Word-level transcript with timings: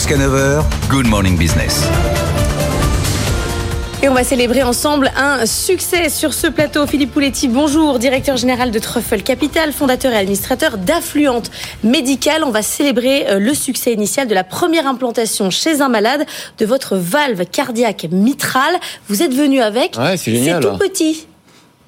Jusqu'à 0.00 0.16
9h, 0.16 0.64
Good 0.88 1.08
Morning 1.08 1.36
Business. 1.36 1.86
Et 4.02 4.08
on 4.08 4.14
va 4.14 4.24
célébrer 4.24 4.62
ensemble 4.62 5.12
un 5.14 5.44
succès 5.44 6.08
sur 6.08 6.32
ce 6.32 6.46
plateau. 6.46 6.86
Philippe 6.86 7.12
Pouletti, 7.12 7.48
bonjour, 7.48 7.98
directeur 7.98 8.38
général 8.38 8.70
de 8.70 8.78
Truffle 8.78 9.20
Capital, 9.20 9.74
fondateur 9.74 10.12
et 10.12 10.16
administrateur 10.16 10.78
d'Affluente 10.78 11.50
Médicale. 11.84 12.44
On 12.46 12.50
va 12.50 12.62
célébrer 12.62 13.26
euh, 13.28 13.38
le 13.38 13.52
succès 13.52 13.92
initial 13.92 14.26
de 14.26 14.32
la 14.32 14.42
première 14.42 14.86
implantation 14.86 15.50
chez 15.50 15.82
un 15.82 15.90
malade 15.90 16.24
de 16.56 16.64
votre 16.64 16.96
valve 16.96 17.44
cardiaque 17.44 18.06
mitrale. 18.10 18.76
Vous 19.10 19.22
êtes 19.22 19.34
venu 19.34 19.60
avec. 19.60 19.98
Ouais, 19.98 20.16
c'est 20.16 20.34
génial. 20.34 20.62
C'est 20.62 20.70
tout 20.70 20.78
petit. 20.78 21.26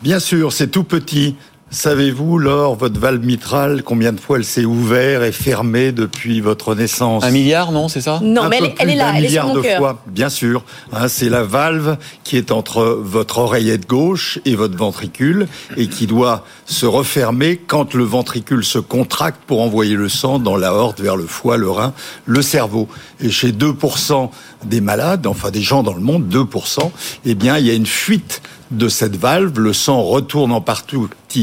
Bien 0.02 0.18
sûr, 0.18 0.52
c'est 0.52 0.66
tout 0.66 0.84
petit. 0.84 1.36
Savez-vous, 1.74 2.36
Laure, 2.36 2.74
votre 2.76 3.00
valve 3.00 3.24
mitrale, 3.24 3.82
combien 3.82 4.12
de 4.12 4.20
fois 4.20 4.36
elle 4.36 4.44
s'est 4.44 4.66
ouverte 4.66 5.22
et 5.24 5.32
fermée 5.32 5.90
depuis 5.90 6.42
votre 6.42 6.74
naissance? 6.74 7.24
Un 7.24 7.30
milliard, 7.30 7.72
non, 7.72 7.88
c'est 7.88 8.02
ça? 8.02 8.20
Non, 8.22 8.42
Un 8.42 8.48
mais 8.50 8.58
peu 8.58 8.68
elle, 8.78 8.90
est 8.90 8.94
là, 8.94 9.14
elle 9.16 9.24
est 9.24 9.28
sur 9.30 9.44
milliard 9.44 9.46
mon 9.46 9.54
de 9.54 9.60
cœur. 9.62 9.78
fois, 9.78 10.02
bien 10.06 10.28
sûr. 10.28 10.64
Hein, 10.92 11.08
c'est 11.08 11.30
la 11.30 11.44
valve 11.44 11.96
qui 12.24 12.36
est 12.36 12.52
entre 12.52 12.82
votre 13.02 13.38
oreillette 13.38 13.88
gauche 13.88 14.38
et 14.44 14.54
votre 14.54 14.76
ventricule 14.76 15.48
et 15.78 15.86
qui 15.88 16.06
doit 16.06 16.44
se 16.66 16.84
refermer 16.84 17.56
quand 17.56 17.94
le 17.94 18.04
ventricule 18.04 18.64
se 18.64 18.78
contracte 18.78 19.40
pour 19.46 19.62
envoyer 19.62 19.94
le 19.94 20.10
sang 20.10 20.38
dans 20.38 20.58
l'aorte 20.58 21.00
vers 21.00 21.16
le 21.16 21.24
foie, 21.26 21.56
le 21.56 21.70
rein, 21.70 21.94
le 22.26 22.42
cerveau. 22.42 22.86
Et 23.18 23.30
chez 23.30 23.50
2% 23.50 24.28
des 24.66 24.82
malades, 24.82 25.26
enfin 25.26 25.50
des 25.50 25.62
gens 25.62 25.82
dans 25.82 25.94
le 25.94 26.02
monde, 26.02 26.28
2%, 26.30 26.90
eh 27.24 27.34
bien, 27.34 27.56
il 27.56 27.66
y 27.66 27.70
a 27.70 27.74
une 27.74 27.86
fuite 27.86 28.42
de 28.72 28.88
cette 28.88 29.16
valve, 29.16 29.58
le 29.58 29.72
sang 29.72 30.02
retourne 30.02 30.52
en 30.52 30.60
partie 30.60 30.98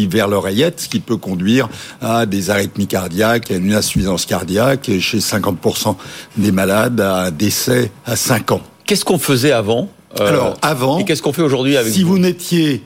vers 0.08 0.28
l'oreillette, 0.28 0.82
ce 0.82 0.90
qui 0.90 1.00
peut 1.00 1.18
conduire 1.18 1.70
à 2.02 2.26
des 2.26 2.50
arythmies 2.50 2.88
cardiaques, 2.88 3.52
à 3.52 3.56
une 3.56 3.74
insuffisance 3.74 4.26
cardiaque, 4.26 4.90
et 4.90 5.00
chez 5.00 5.20
50% 5.20 5.96
des 6.38 6.52
malades, 6.52 7.00
à 7.00 7.24
un 7.24 7.32
décès 7.32 7.92
à 8.06 8.16
5 8.16 8.52
ans. 8.52 8.62
Qu'est-ce 8.86 9.06
qu'on 9.06 9.20
faisait 9.20 9.52
avant 9.52 9.90
euh, 10.20 10.28
Alors, 10.28 10.58
avant, 10.62 11.00
Et 11.00 11.06
qu'est-ce 11.06 11.22
qu'on 11.22 11.34
fait 11.34 11.42
aujourd'hui 11.42 11.78
avec 11.78 11.94
si 11.94 12.04
vous 12.04 12.20
n'étiez 12.20 12.84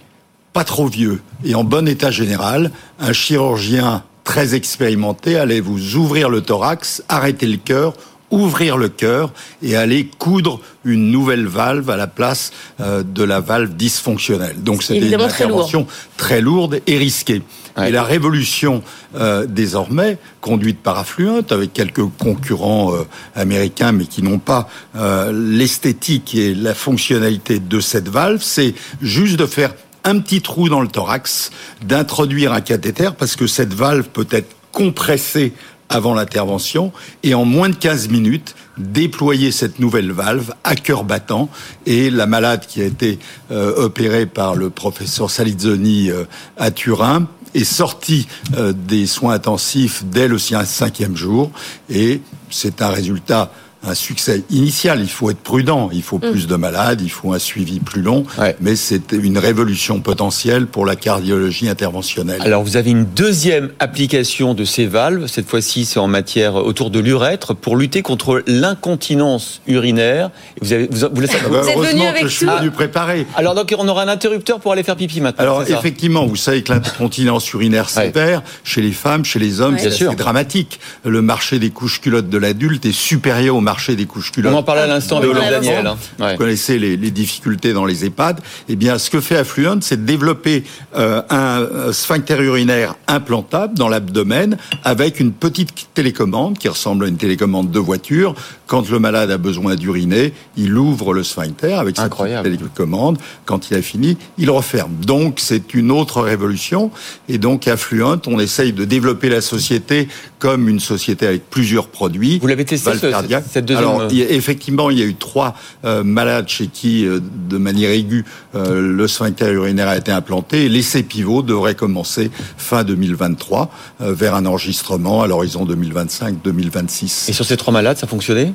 pas 0.52 0.64
trop 0.64 0.88
vieux 0.88 1.22
et 1.44 1.56
en 1.56 1.64
bon 1.64 1.88
état 1.88 2.12
général, 2.12 2.72
un 3.00 3.14
chirurgien 3.14 4.04
très 4.24 4.56
expérimenté 4.56 5.38
allait 5.38 5.60
vous 5.60 5.96
ouvrir 5.96 6.30
le 6.30 6.42
thorax, 6.42 7.04
arrêter 7.10 7.48
le 7.48 7.58
cœur, 7.58 7.94
ouvrir 8.34 8.78
le 8.78 8.90
cœur 8.90 9.32
et 9.62 9.76
aller 9.76 10.10
coudre 10.18 10.60
une 10.86 11.12
nouvelle 11.12 11.46
valve 11.48 11.90
à 11.90 11.98
la 11.98 12.08
place 12.08 12.52
euh, 12.82 13.04
de 13.04 13.24
la 13.24 13.40
valve 13.40 13.76
dysfonctionnelle. 13.76 14.62
Donc 14.62 14.84
c'était 14.84 14.98
une 14.98 15.04
évidemment 15.04 15.28
très 15.28 15.46
lourd. 15.46 15.62
intervention 15.62 15.88
très 16.18 16.42
lourde 16.42 16.82
et 16.88 16.98
risquée. 16.98 17.42
Ouais. 17.78 17.90
Et 17.90 17.92
la 17.92 18.04
révolution 18.04 18.84
euh, 19.16 19.46
désormais, 19.48 20.18
conduite 20.42 20.80
par 20.80 20.98
Affluent, 20.98 21.46
avec 21.50 21.74
quelques 21.74 22.06
concurrents 22.20 22.94
euh, 22.94 23.04
américains, 23.36 23.92
mais 23.92 24.06
qui 24.06 24.22
n'ont 24.22 24.40
pas 24.40 24.70
euh, 24.96 25.32
l'esthétique 25.34 26.36
et 26.36 26.54
la 26.54 26.74
fonctionnalité 26.74 27.60
de 27.60 27.80
cette 27.80 28.10
valve, 28.10 28.42
c'est 28.42 28.76
juste 29.02 29.38
de 29.38 29.46
faire 29.46 29.74
un 30.04 30.20
petit 30.20 30.42
trou 30.42 30.70
dans 30.70 30.82
le 30.82 30.88
thorax, 30.88 31.52
d'introduire 31.84 32.54
un 32.54 32.62
cathéter, 32.62 33.10
parce 33.18 33.36
que 33.36 33.48
cette 33.48 33.74
valve 33.74 34.06
peut 34.10 34.28
être 34.32 34.56
compressée 34.72 35.54
avant 35.90 36.14
l'intervention 36.14 36.92
et 37.24 37.34
en 37.34 37.46
moins 37.46 37.70
de 37.70 37.76
15 37.76 38.10
minutes 38.10 38.56
déployer 38.78 39.52
cette 39.52 39.80
nouvelle 39.80 40.12
valve 40.12 40.54
à 40.64 40.76
cœur 40.76 41.04
battant. 41.04 41.50
Et 41.86 42.10
la 42.10 42.26
malade 42.26 42.66
qui 42.68 42.82
a 42.82 42.86
été 42.86 43.20
euh, 43.52 43.74
opérée 43.76 44.26
par 44.26 44.56
le 44.56 44.70
professeur 44.70 45.30
Salizzoni 45.30 46.10
euh, 46.10 46.26
à 46.58 46.72
Turin 46.72 47.28
est 47.54 47.64
sortie 47.64 48.28
euh, 48.58 48.74
des 48.74 49.06
soins 49.06 49.34
intensifs 49.34 50.04
dès 50.06 50.28
le 50.28 50.40
cinquième 50.40 51.16
jour. 51.16 51.52
Et 51.90 52.22
c'est 52.50 52.82
un 52.82 52.90
résultat 52.90 53.52
un 53.86 53.94
succès 53.96 54.44
initial. 54.50 55.02
Il 55.02 55.10
faut 55.10 55.30
être 55.30 55.40
prudent. 55.42 55.90
Il 55.92 56.04
faut 56.04 56.20
plus 56.20 56.48
de 56.48 56.56
malades. 56.56 57.02
Il 57.02 57.10
faut 57.12 57.34
un 57.34 57.40
suivi 57.40 57.80
plus 57.80 58.02
long. 58.02 58.26
Ouais. 58.38 58.56
Mais 58.62 58.76
c'est 58.76 59.12
une 59.12 59.38
révolution 59.38 60.00
potentielle 60.00 60.68
pour 60.68 60.86
la 60.86 60.96
cardiologie 60.96 61.68
interventionnelle. 61.70 62.42
Alors, 62.42 62.64
vous 62.64 62.78
avez 62.78 62.92
une 62.92 63.06
deuxième 63.06 63.70
application 63.80 64.54
de 64.54 64.64
ces 64.66 64.86
valves. 64.86 65.28
Cette 65.28 65.48
fois-ci, 65.50 65.86
c'est 65.86 66.00
en 66.00 66.08
matière 66.08 66.56
autour 66.56 66.90
de 66.90 67.00
l'urètre 67.00 67.54
pour 67.56 67.76
lutter 67.78 68.02
contre 68.02 68.44
l'incontinence 68.48 69.62
urinaire. 69.68 70.30
Vous 70.62 70.74
avez, 70.74 70.88
vous, 70.90 71.08
vous 71.14 71.22
le 71.22 71.28
savez- 71.28 71.40
Ah 71.46 71.50
bah, 71.50 71.62
Vous 71.62 71.70
êtes 71.70 71.92
venu 71.94 72.06
avec 72.06 72.22
que 72.24 72.28
je 72.28 72.36
suis 72.38 72.46
venu 72.46 72.72
préparé. 72.72 73.26
Alors, 73.36 73.56
donc, 73.56 73.74
on 73.78 73.88
aura 73.88 74.04
un 74.04 74.08
interrupteur 74.08 74.60
pour 74.60 74.72
aller 74.72 74.84
faire 74.84 74.96
pipi 74.96 75.20
maintenant. 75.22 75.44
Alors 75.44 75.64
effectivement, 75.64 76.26
vous 76.26 76.36
savez 76.36 76.64
que 76.64 76.72
l'incontinence 76.74 77.52
urinaire 77.52 77.88
Ouais. 77.96 78.06
sévère 78.06 78.42
chez 78.64 78.82
les 78.82 78.92
femmes, 78.92 79.26
chez 79.26 79.40
les 79.40 79.60
hommes, 79.62 79.76
Ouais. 79.76 79.92
c'est 79.92 80.16
dramatique. 80.16 80.80
Le 81.06 81.22
marché 81.22 81.60
des 81.60 81.70
couches 81.70 82.00
culottes 82.02 82.30
de 82.30 82.38
l'adulte 82.38 82.86
est 82.86 82.92
supérieur 82.92 83.56
au 83.56 83.62
marché 83.62 83.73
des 83.96 84.06
couches 84.06 84.32
On 84.46 84.54
en 84.54 84.64
parlait 84.64 84.82
à 84.82 84.88
l'instant 84.88 85.18
avec 85.18 85.30
Daniel. 85.34 85.88
hein. 85.88 85.98
Vous 86.32 86.38
connaissez 86.38 86.80
les, 86.80 86.98
les 86.98 87.12
difficultés 87.12 87.74
dans 87.74 87.86
les 87.86 88.06
EHPAD. 88.06 88.40
Eh 88.70 88.76
bien, 88.76 88.98
ce 88.98 89.10
que 89.10 89.20
fait 89.22 89.38
Affluent, 89.38 89.80
c'est 89.82 89.98
de 90.02 90.06
développer 90.06 90.64
euh, 90.96 91.22
un 91.30 91.92
sphincter 91.92 92.36
urinaire 92.42 92.96
implantable 93.08 93.76
dans 93.78 93.90
l'abdomen 93.90 94.58
avec 94.84 95.20
une 95.20 95.32
petite 95.32 95.72
télécommande 95.94 96.58
qui 96.58 96.68
ressemble 96.70 97.06
à 97.06 97.08
une 97.08 97.18
télécommande 97.18 97.72
de 97.72 97.80
voiture. 97.80 98.36
Quand 98.74 98.90
le 98.90 98.98
malade 98.98 99.30
a 99.30 99.38
besoin 99.38 99.76
d'uriner, 99.76 100.34
il 100.58 100.76
ouvre 100.76 101.14
le 101.14 101.22
sphincter 101.22 101.74
avec 101.74 102.00
petite 102.10 102.58
télécommande. 102.58 103.20
Quand 103.46 103.70
il 103.70 103.78
a 103.78 103.84
fini, 103.84 104.18
il 104.40 104.50
referme. 104.50 104.94
Donc, 105.06 105.36
c'est 105.40 105.76
une 105.76 105.92
autre 105.92 106.22
révolution. 106.24 106.90
Et 107.30 107.38
donc, 107.38 107.68
Affluent, 107.68 108.20
on 108.26 108.40
essaye 108.40 108.74
de 108.74 108.84
développer 108.84 109.30
la 109.30 109.42
société 109.42 110.08
comme 110.40 110.68
une 110.70 110.80
société 110.80 111.28
avec 111.28 111.52
plusieurs 111.52 111.86
produits. 111.88 112.40
Vous 112.40 112.48
l'avez 112.48 112.66
testé, 112.66 112.90
ce- 112.94 113.12
cette 113.48 113.66
deuxième- 113.66 113.88
Alors, 113.88 114.08
il 114.10 114.18
y 114.18 114.24
a- 114.24 114.32
effectivement, 114.32 114.90
il 114.90 114.98
y 114.98 115.04
a 115.04 115.06
eu 115.06 115.14
trois 115.14 115.54
euh, 115.86 116.04
malades 116.04 116.48
chez 116.50 116.66
qui, 116.66 117.06
euh, 117.06 117.20
de 117.48 117.58
manière 117.60 117.92
aiguë, 117.92 118.26
euh, 118.56 118.82
le 118.82 119.08
sphincter 119.08 119.52
urinaire 119.52 119.88
a 119.90 119.98
été 119.98 120.12
implanté. 120.12 120.68
L'essai 120.68 121.04
pivot 121.04 121.44
devrait 121.44 121.76
commencer 121.76 122.32
fin 122.58 122.84
2023 122.84 123.70
euh, 124.02 124.14
vers 124.14 124.34
un 124.34 124.48
enregistrement 124.48 125.22
à 125.22 125.28
l'horizon 125.28 125.64
2025-2026. 125.66 127.30
Et 127.30 127.34
sur 127.34 127.46
ces 127.46 127.56
trois 127.58 127.72
malades, 127.72 127.98
ça 127.98 128.08
fonctionnait? 128.08 128.54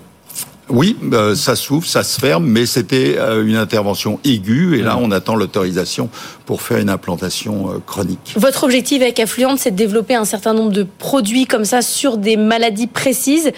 Oui, 0.70 0.96
euh, 1.12 1.34
ça 1.34 1.56
s'ouvre, 1.56 1.86
ça 1.86 2.02
se 2.02 2.20
ferme, 2.20 2.46
mais 2.46 2.66
c'était 2.66 3.16
euh, 3.18 3.46
une 3.46 3.56
intervention 3.56 4.20
aiguë. 4.24 4.78
Et 4.78 4.82
là, 4.82 4.98
on 5.00 5.10
attend 5.10 5.34
l'autorisation 5.34 6.10
pour 6.46 6.62
faire 6.62 6.78
une 6.78 6.90
implantation 6.90 7.70
euh, 7.70 7.78
chronique. 7.86 8.34
Votre 8.36 8.64
objectif 8.64 9.00
avec 9.00 9.18
Affluente, 9.18 9.58
c'est 9.58 9.70
de 9.70 9.76
développer 9.76 10.14
un 10.14 10.24
certain 10.24 10.52
nombre 10.52 10.72
de 10.72 10.86
produits 10.98 11.46
comme 11.46 11.64
ça 11.64 11.80
sur 11.80 12.18
des 12.18 12.36
maladies 12.36 12.86
précises. 12.86 13.52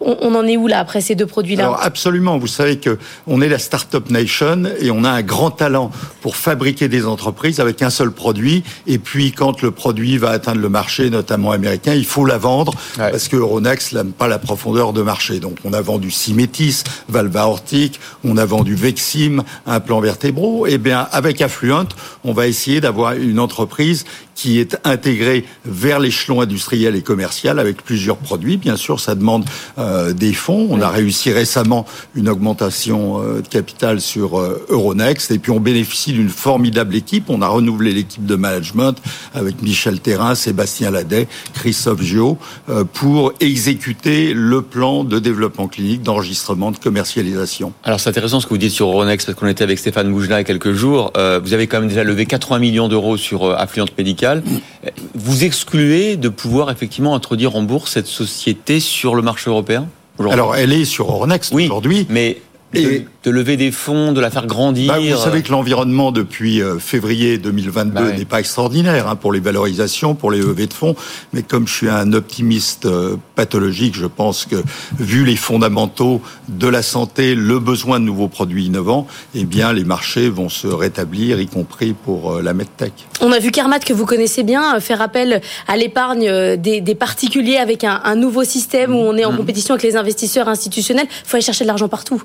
On, 0.00 0.16
on 0.20 0.34
en 0.34 0.46
est 0.46 0.56
où 0.56 0.66
là 0.66 0.78
après 0.78 1.00
ces 1.00 1.14
deux 1.14 1.26
produits-là 1.26 1.64
Alors 1.64 1.82
absolument, 1.82 2.38
vous 2.38 2.46
savez 2.46 2.78
que 2.78 2.98
on 3.26 3.40
est 3.42 3.48
la 3.48 3.58
startup 3.58 4.10
nation 4.10 4.62
et 4.80 4.90
on 4.90 5.04
a 5.04 5.10
un 5.10 5.22
grand 5.22 5.50
talent 5.50 5.90
pour 6.22 6.36
fabriquer 6.36 6.88
des 6.88 7.06
entreprises 7.06 7.60
avec 7.60 7.82
un 7.82 7.90
seul 7.90 8.10
produit. 8.10 8.62
Et 8.86 8.98
puis 8.98 9.32
quand 9.32 9.62
le 9.62 9.70
produit 9.70 10.16
va 10.18 10.30
atteindre 10.30 10.60
le 10.60 10.68
marché, 10.68 11.10
notamment 11.10 11.50
américain, 11.52 11.94
il 11.94 12.04
faut 12.06 12.24
la 12.24 12.38
vendre 12.38 12.72
Ouais. 12.98 13.10
parce 13.10 13.28
que 13.28 13.36
Euronext 13.36 13.92
n'aime 13.92 14.12
pas 14.12 14.26
la 14.28 14.38
profondeur 14.38 14.92
de 14.92 15.02
marché. 15.02 15.38
Donc 15.40 15.56
on 15.64 15.72
a 15.72 15.80
vendu 15.80 16.10
Symétis, 16.10 16.82
valve 17.08 17.36
aortique, 17.36 18.00
on 18.24 18.36
a 18.36 18.44
vendu 18.44 18.74
Vexim, 18.74 19.42
implant 19.66 20.00
vertébraux. 20.00 20.66
Et 20.66 20.78
bien 20.78 21.06
avec 21.12 21.40
Affluent, 21.40 21.86
on 22.24 22.32
va 22.32 22.46
essayer 22.46 22.80
d'avoir 22.80 23.12
une 23.12 23.38
entreprise 23.38 24.04
qui 24.34 24.58
est 24.58 24.78
intégrée 24.84 25.44
vers 25.66 25.98
l'échelon 26.00 26.40
industriel 26.40 26.96
et 26.96 27.02
commercial 27.02 27.58
avec 27.58 27.82
plusieurs 27.82 28.16
produits. 28.16 28.56
Bien 28.56 28.76
sûr, 28.76 28.98
ça 28.98 29.14
demande 29.14 29.44
euh, 29.78 29.89
des 30.14 30.32
fonds. 30.32 30.68
On 30.70 30.80
a 30.80 30.88
réussi 30.88 31.32
récemment 31.32 31.86
une 32.14 32.28
augmentation 32.28 33.22
euh, 33.22 33.40
de 33.40 33.48
capital 33.48 34.00
sur 34.00 34.38
euh, 34.38 34.64
Euronext 34.68 35.30
et 35.30 35.38
puis 35.38 35.50
on 35.50 35.60
bénéficie 35.60 36.12
d'une 36.12 36.28
formidable 36.28 36.94
équipe. 36.94 37.24
On 37.28 37.42
a 37.42 37.48
renouvelé 37.48 37.92
l'équipe 37.92 38.24
de 38.24 38.34
management 38.34 38.96
avec 39.34 39.62
Michel 39.62 40.00
Terrain, 40.00 40.34
Sébastien 40.34 40.90
Ladet, 40.90 41.28
Christophe 41.54 42.02
Gio 42.02 42.38
euh, 42.68 42.84
pour 42.84 43.32
exécuter 43.40 44.32
le 44.34 44.62
plan 44.62 45.04
de 45.04 45.18
développement 45.18 45.68
clinique, 45.68 46.02
d'enregistrement, 46.02 46.70
de 46.70 46.78
commercialisation. 46.78 47.72
Alors 47.84 48.00
c'est 48.00 48.08
intéressant 48.08 48.40
ce 48.40 48.46
que 48.46 48.50
vous 48.50 48.58
dites 48.58 48.72
sur 48.72 48.88
Euronext 48.88 49.26
parce 49.26 49.38
qu'on 49.38 49.46
était 49.46 49.64
avec 49.64 49.78
Stéphane 49.78 50.08
Moujna 50.08 50.36
il 50.36 50.38
y 50.38 50.40
a 50.40 50.44
quelques 50.44 50.72
jours. 50.72 51.12
Euh, 51.16 51.40
vous 51.42 51.54
avez 51.54 51.66
quand 51.66 51.80
même 51.80 51.88
déjà 51.88 52.04
levé 52.04 52.26
80 52.26 52.58
millions 52.58 52.88
d'euros 52.88 53.16
sur 53.16 53.44
euh, 53.44 53.54
Affluent 53.56 53.86
Médical. 53.98 54.42
Euh, 54.84 54.90
Vous 55.14 55.44
excluez 55.44 56.16
de 56.16 56.28
pouvoir 56.28 56.70
effectivement 56.70 57.14
introduire 57.14 57.56
en 57.56 57.62
bourse 57.62 57.92
cette 57.92 58.06
société 58.06 58.80
sur 58.80 59.14
le 59.14 59.22
marché 59.22 59.50
européen? 59.50 59.79
Alors 60.28 60.56
elle 60.56 60.72
est 60.72 60.84
sur 60.84 61.10
Euronext 61.10 61.52
Oui, 61.54 61.66
aujourd'hui. 61.66 62.06
mais 62.10 62.38
et 62.74 63.06
de, 63.24 63.30
lever 63.30 63.56
des 63.56 63.72
fonds, 63.72 64.12
de 64.12 64.20
la 64.20 64.30
faire 64.30 64.46
grandir. 64.46 64.92
Bah, 64.92 65.00
vous 65.00 65.16
savez 65.16 65.42
que 65.42 65.50
l'environnement 65.50 66.12
depuis 66.12 66.62
euh, 66.62 66.78
février 66.78 67.38
2022 67.38 67.92
bah 67.92 68.12
n'est 68.12 68.24
pas 68.24 68.40
extraordinaire 68.40 69.08
hein, 69.08 69.16
pour 69.16 69.32
les 69.32 69.40
valorisations, 69.40 70.14
pour 70.14 70.30
les 70.30 70.38
levées 70.38 70.66
de 70.66 70.72
fonds. 70.72 70.94
Mais 71.32 71.42
comme 71.42 71.66
je 71.66 71.74
suis 71.74 71.88
un 71.88 72.12
optimiste 72.12 72.86
euh, 72.86 73.16
pathologique, 73.34 73.96
je 73.96 74.06
pense 74.06 74.46
que 74.46 74.56
vu 74.98 75.24
les 75.24 75.36
fondamentaux 75.36 76.22
de 76.48 76.68
la 76.68 76.82
santé, 76.82 77.34
le 77.34 77.58
besoin 77.58 77.98
de 77.98 78.04
nouveaux 78.04 78.28
produits 78.28 78.66
innovants, 78.66 79.06
eh 79.34 79.44
bien 79.44 79.72
les 79.72 79.84
marchés 79.84 80.28
vont 80.28 80.48
se 80.48 80.68
rétablir, 80.68 81.40
y 81.40 81.48
compris 81.48 81.92
pour 81.92 82.36
euh, 82.36 82.42
la 82.42 82.54
medtech. 82.54 82.92
On 83.20 83.32
a 83.32 83.38
vu 83.40 83.50
Carmat 83.50 83.80
que 83.80 83.92
vous 83.92 84.06
connaissez 84.06 84.44
bien 84.44 84.78
faire 84.80 85.02
appel 85.02 85.40
à 85.66 85.76
l'épargne 85.76 86.56
des, 86.56 86.80
des, 86.80 86.94
particuliers 86.94 87.56
avec 87.56 87.84
un, 87.84 88.00
un, 88.04 88.14
nouveau 88.14 88.44
système 88.44 88.94
où 88.94 88.98
on 88.98 89.16
est 89.16 89.24
en 89.24 89.32
mmh. 89.32 89.36
compétition 89.36 89.74
avec 89.74 89.84
les 89.84 89.96
investisseurs 89.96 90.48
institutionnels. 90.48 91.06
Il 91.08 91.28
faut 91.28 91.36
aller 91.36 91.44
chercher 91.44 91.64
de 91.64 91.68
l'argent 91.68 91.88
partout 91.88 92.22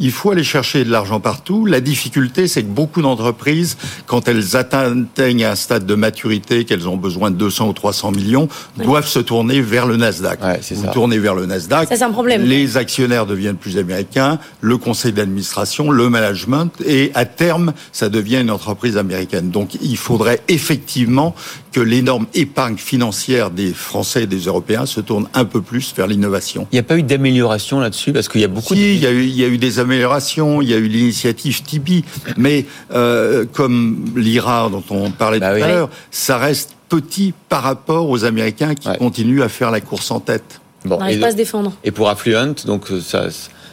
il 0.00 0.10
faut 0.10 0.30
aller 0.30 0.44
chercher 0.44 0.84
de 0.84 0.90
l'argent 0.90 1.20
partout. 1.20 1.66
La 1.66 1.80
difficulté, 1.80 2.48
c'est 2.48 2.62
que 2.62 2.68
beaucoup 2.68 3.02
d'entreprises, 3.02 3.76
quand 4.06 4.28
elles 4.28 4.56
atteignent 4.56 5.44
un 5.44 5.54
stade 5.54 5.86
de 5.86 5.94
maturité, 5.94 6.64
qu'elles 6.64 6.88
ont 6.88 6.96
besoin 6.96 7.30
de 7.30 7.36
200 7.36 7.68
ou 7.68 7.72
300 7.72 8.12
millions, 8.12 8.48
doivent 8.76 9.06
se 9.06 9.18
tourner 9.18 9.60
vers 9.60 9.86
le 9.86 9.96
Nasdaq. 9.96 10.42
Ouais, 10.42 10.60
Vous 10.72 10.86
tournez 10.92 11.18
vers 11.18 11.34
le 11.34 11.46
Nasdaq. 11.46 11.88
Ça, 11.88 11.96
c'est 11.96 12.04
un 12.04 12.10
problème. 12.10 12.44
Les 12.44 12.76
actionnaires 12.76 13.26
deviennent 13.26 13.56
plus 13.56 13.78
américains, 13.78 14.38
le 14.60 14.78
conseil 14.78 15.12
d'administration, 15.12 15.90
le 15.90 16.08
management, 16.08 16.70
et 16.84 17.10
à 17.14 17.26
terme, 17.26 17.72
ça 17.92 18.08
devient 18.08 18.40
une 18.40 18.50
entreprise 18.50 18.96
américaine. 18.96 19.50
Donc, 19.50 19.76
il 19.82 19.96
faudrait 19.96 20.40
effectivement 20.48 21.34
que 21.72 21.80
l'énorme 21.80 22.26
épargne 22.34 22.76
financière 22.76 23.50
des 23.50 23.72
Français 23.72 24.24
et 24.24 24.26
des 24.26 24.40
Européens 24.40 24.86
se 24.86 25.00
tourne 25.00 25.28
un 25.34 25.44
peu 25.44 25.60
plus 25.60 25.94
vers 25.96 26.06
l'innovation. 26.06 26.66
Il 26.72 26.76
n'y 26.76 26.80
a 26.80 26.82
pas 26.82 26.96
eu 26.96 27.02
d'amélioration 27.02 27.78
là-dessus 27.80 28.12
parce 28.12 28.28
qu'il 28.28 28.40
y 28.40 28.44
a 28.44 28.48
beaucoup. 28.48 28.74
Si, 28.74 28.94
il 28.94 29.00
y 29.00 29.06
a 29.06 29.10
eu, 29.10 29.22
il 29.22 29.36
y 29.36 29.44
a 29.44 29.48
eu 29.48 29.58
des 29.58 29.78
améliorations. 29.78 29.89
Il 29.90 30.68
y 30.68 30.74
a 30.74 30.76
eu 30.76 30.86
l'initiative 30.86 31.62
Tibi, 31.62 32.04
mais 32.36 32.66
euh, 32.92 33.44
comme 33.52 34.12
l'IRA 34.16 34.68
dont 34.70 34.84
on 34.90 35.10
parlait 35.10 35.40
bah 35.40 35.56
tout 35.56 35.64
à 35.64 35.68
l'heure, 35.68 35.90
ça 36.10 36.38
reste 36.38 36.76
petit 36.88 37.32
par 37.48 37.62
rapport 37.62 38.08
aux 38.08 38.24
Américains 38.24 38.74
qui 38.74 38.88
continuent 38.98 39.42
à 39.42 39.48
faire 39.48 39.70
la 39.70 39.80
course 39.80 40.10
en 40.10 40.20
tête. 40.20 40.60
Bon, 40.84 40.96
on 40.96 40.98
n'arrive 40.98 41.20
pas 41.20 41.28
à 41.28 41.32
se 41.32 41.36
défendre. 41.36 41.72
Et 41.84 41.90
pour 41.90 42.08
Affluent, 42.08 42.54
donc 42.64 42.90
euh, 42.90 43.00
sa, 43.00 43.28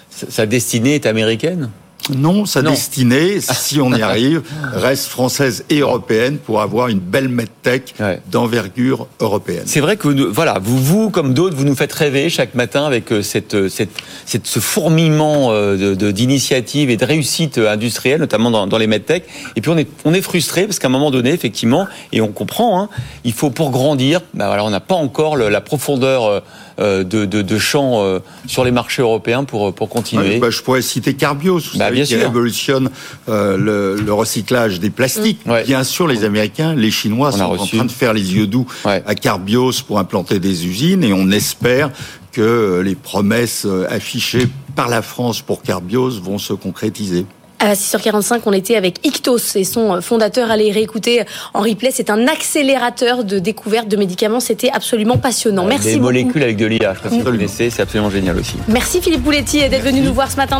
sa 0.10 0.46
destinée 0.46 0.96
est 0.96 1.06
américaine? 1.06 1.70
Non, 2.16 2.46
sa 2.46 2.62
destinée, 2.62 3.40
si 3.42 3.80
on 3.82 3.94
y 3.94 4.02
arrive, 4.02 4.42
reste 4.74 5.08
française 5.08 5.66
et 5.70 5.80
européenne 5.80 6.38
pour 6.38 6.62
avoir 6.62 6.88
une 6.88 7.00
belle 7.00 7.30
medtech 7.30 7.96
d'envergure 8.32 9.08
européenne. 9.20 9.64
C'est 9.66 9.80
vrai 9.80 9.98
que 9.98 10.08
voilà, 10.08 10.60
vous, 10.62 10.78
vous 10.78 11.10
comme 11.10 11.34
d'autres, 11.34 11.56
vous 11.56 11.66
nous 11.66 11.76
faites 11.76 11.94
rêver 11.94 12.30
chaque 12.30 12.56
matin 12.56 12.86
avec 12.86 13.12
euh, 13.12 13.22
cette, 13.22 13.54
euh, 13.56 13.70
cette, 13.70 13.90
cette 14.26 14.48
ce 14.48 14.60
fourmillement 14.60 15.50
euh, 15.52 15.96
d'initiatives 15.96 16.90
et 16.90 16.98
de 16.98 17.06
réussites 17.06 17.58
industrielles, 17.58 18.20
notamment 18.20 18.52
dans, 18.52 18.68
dans 18.68 18.78
les 18.78 18.88
medtech. 18.88 19.24
Et 19.56 19.62
puis 19.62 19.72
on 19.72 19.78
est, 19.78 19.88
on 20.06 20.14
est 20.14 20.22
frustré 20.22 20.66
parce 20.66 20.80
qu'à 20.80 20.88
un 20.88 20.92
moment 20.92 21.12
donné, 21.12 21.32
effectivement, 21.32 21.88
et 22.12 22.22
on 22.22 22.30
comprend, 22.30 22.82
hein, 22.82 22.90
il 23.24 23.34
faut 23.34 23.50
pour 23.50 23.72
grandir, 23.72 24.22
ben 24.34 24.48
voilà, 24.48 24.64
on 24.64 24.70
n'a 24.70 24.80
pas 24.80 24.96
encore 24.96 25.38
la 25.38 25.62
profondeur 25.62 26.44
de, 26.78 27.04
de, 27.04 27.26
de 27.26 27.58
champ 27.58 28.04
sur 28.46 28.64
les 28.64 28.72
marchés 28.72 29.02
européens 29.02 29.44
pour, 29.44 29.74
pour 29.74 29.90
continuer. 29.90 30.40
bah, 30.40 30.50
je 30.50 30.62
pourrais 30.62 30.82
citer 30.82 31.16
Carbios. 31.16 31.62
Bah, 31.76 31.90
qui 32.04 32.16
révolutionne 32.16 32.90
euh, 33.30 33.96
le, 33.98 34.14
recyclage 34.14 34.80
des 34.80 34.90
plastiques. 34.90 35.42
Bien 35.66 35.84
sûr, 35.84 36.08
les 36.08 36.24
Américains, 36.24 36.74
les 36.74 36.92
Chinois 36.92 37.32
sont 37.32 37.44
en 37.44 37.66
train 37.66 37.86
de 37.86 37.92
faire 37.92 38.14
les 38.14 38.34
yeux 38.36 38.48
doux 38.48 38.66
à 38.86 39.16
Carbios 39.16 39.84
pour 39.86 40.00
implanter 40.00 40.40
des 40.40 40.66
usines 40.66 41.04
et 41.04 41.14
on 41.14 41.30
espère 41.32 41.92
que 42.32 42.82
les 42.86 42.94
promesses 42.94 43.66
euh, 43.66 43.88
affichées 43.90 44.48
par 44.76 44.90
la 44.90 45.02
France 45.02 45.42
pour 45.42 45.64
Carbios 45.64 46.20
vont 46.22 46.38
se 46.38 46.54
concrétiser. 46.54 47.26
À 47.60 47.74
6h45, 47.74 48.42
on 48.46 48.54
était 48.54 48.76
avec 48.76 49.04
Ictos 49.04 49.56
et 49.56 49.64
son 49.64 50.00
fondateur. 50.02 50.52
Allez 50.52 50.72
réécouter 50.72 51.24
en 51.56 51.62
replay. 51.62 51.90
C'est 51.92 52.12
un 52.12 52.28
accélérateur 52.28 53.24
de 53.24 53.40
découverte 53.40 53.88
de 53.88 53.98
médicaments. 53.98 54.40
C'était 54.40 54.70
absolument 54.72 55.18
passionnant. 55.18 55.66
Merci 55.66 55.88
Des 55.88 55.94
beaucoup. 55.94 56.04
molécules 56.06 56.44
avec 56.44 56.58
de 56.58 56.68
l'IA. 56.68 56.94
Je 56.94 56.98
sais 56.98 57.04
pas 57.04 57.10
si 57.10 57.20
vous 57.20 57.32
connaissez. 57.32 57.70
C'est 57.72 57.82
absolument 57.82 58.12
génial 58.12 58.38
aussi. 58.38 58.58
Merci 58.68 59.02
Philippe 59.02 59.24
Bouletti 59.24 59.68
d'être 59.68 59.84
venu 59.84 60.02
nous 60.02 60.14
voir 60.14 60.32
ce 60.32 60.38
matin. 60.38 60.56